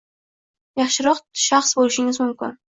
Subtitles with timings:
[0.81, 2.63] Yaxshiroq shaxs bo’lishingiz mumkin.